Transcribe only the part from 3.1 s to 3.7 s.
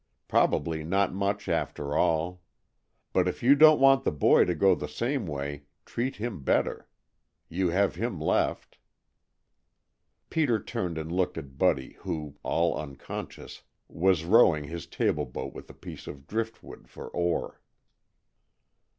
But if you